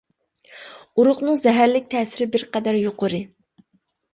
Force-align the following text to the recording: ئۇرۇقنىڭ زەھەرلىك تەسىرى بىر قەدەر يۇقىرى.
ئۇرۇقنىڭ 1.01 1.37
زەھەرلىك 1.41 1.87
تەسىرى 1.93 2.27
بىر 2.37 2.47
قەدەر 2.57 2.81
يۇقىرى. 2.81 3.21